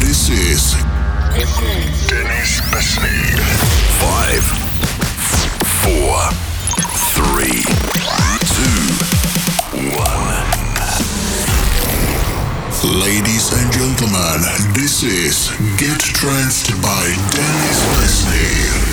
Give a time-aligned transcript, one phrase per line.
[0.00, 0.72] This is
[2.08, 3.36] Dennis Besney.
[4.00, 4.44] Five,
[5.84, 6.16] four,
[7.12, 7.60] three,
[8.48, 8.80] two,
[9.94, 10.58] one.
[12.98, 14.40] Ladies and gentlemen,
[14.72, 17.04] this is Get Tranced by
[17.34, 18.87] Dennis Besney.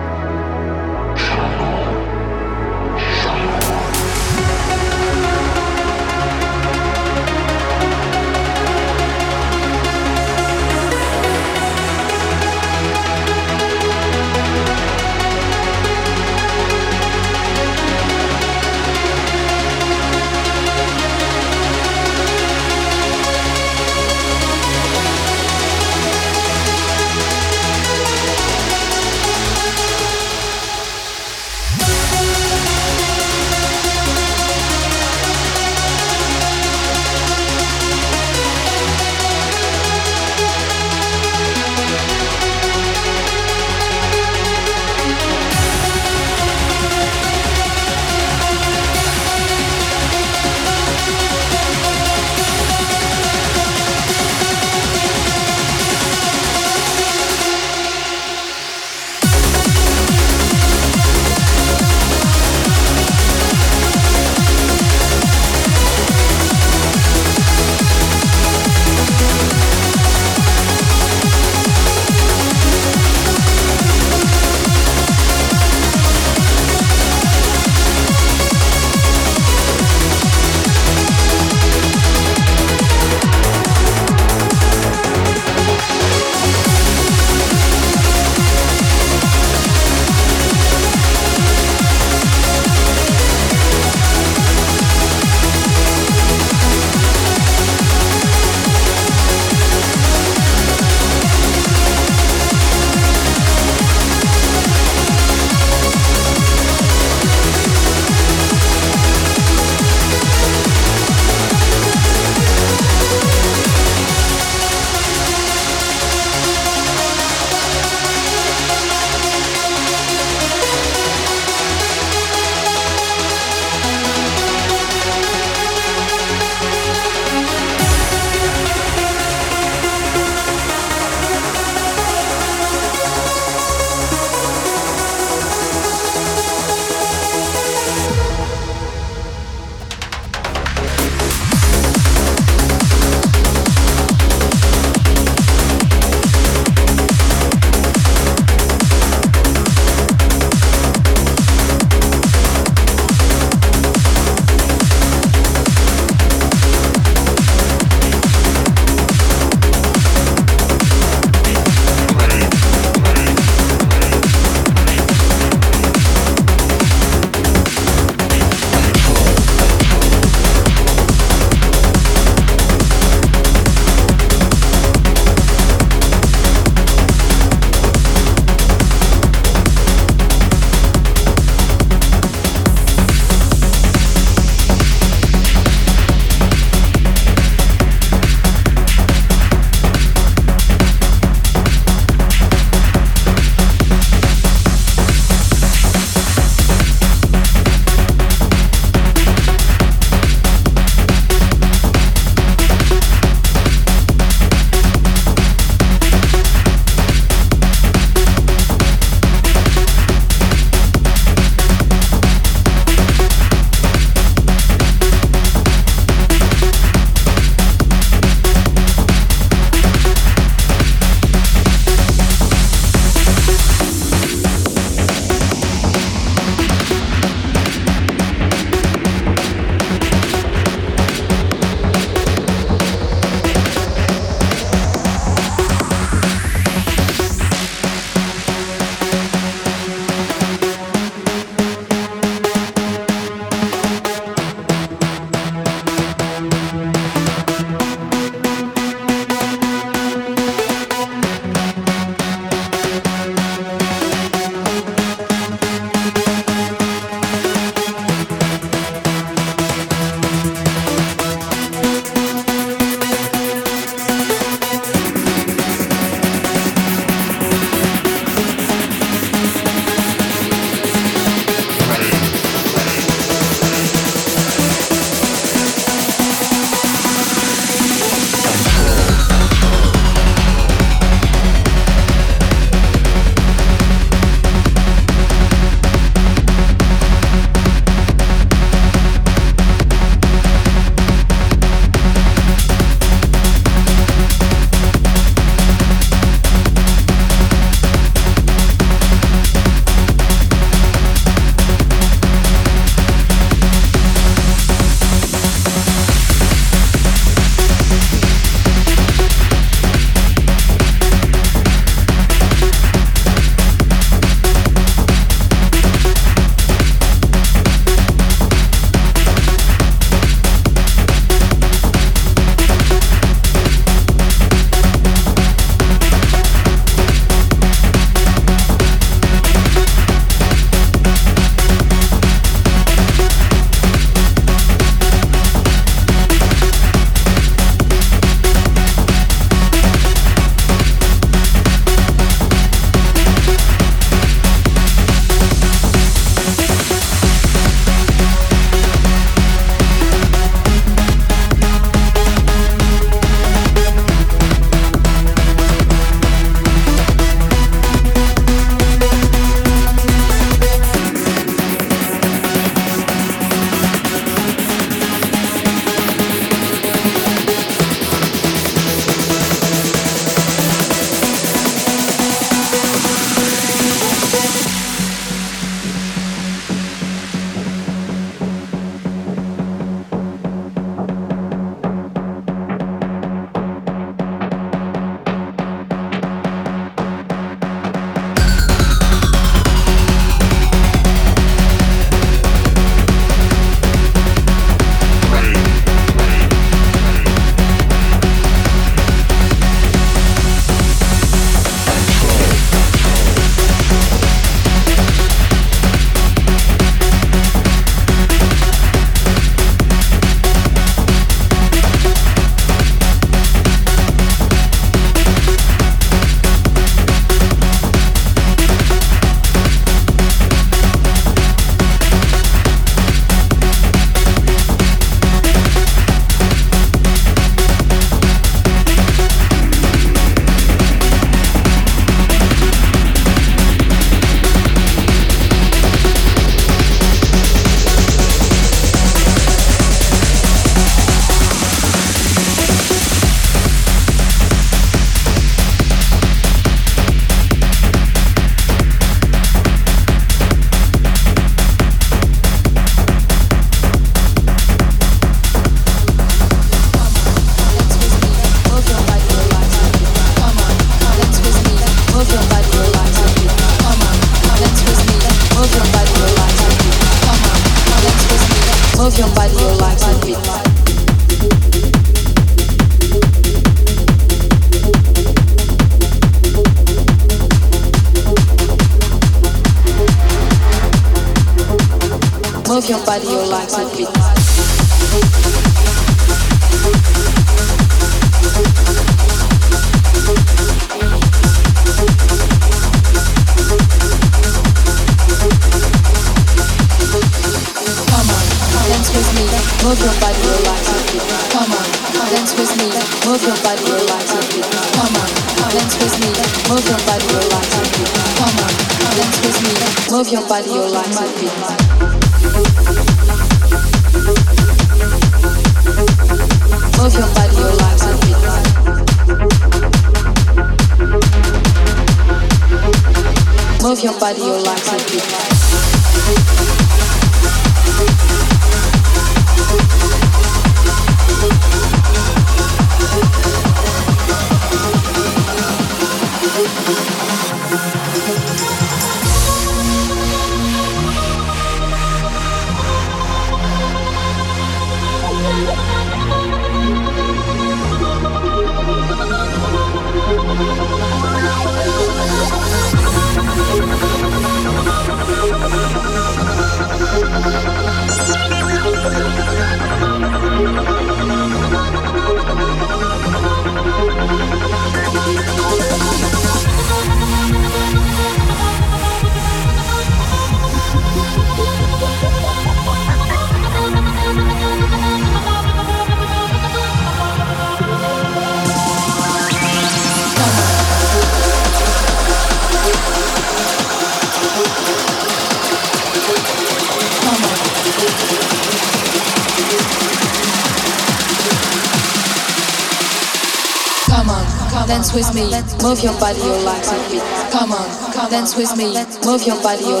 [599.31, 600.00] Move your body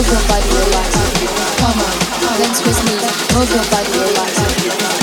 [0.00, 0.96] move your body, relax.
[1.60, 1.92] Come on,
[2.40, 2.96] dance with me,
[3.36, 4.32] move your body, relax.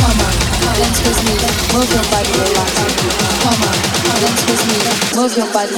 [0.01, 0.33] Come on,
[0.73, 1.37] dance with me,
[1.69, 2.73] move your body, relax.
[3.45, 3.77] Come on,
[4.17, 4.73] dance with me,
[5.13, 5.77] move your body.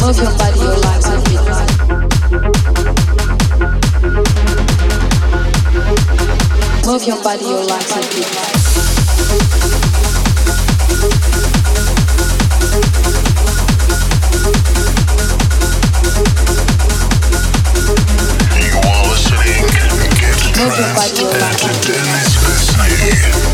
[0.00, 1.04] Move your body, relax.
[6.86, 7.44] Move your body.
[21.18, 22.36] Entretenes, Entretenes,
[22.76, 23.45] Entretenes.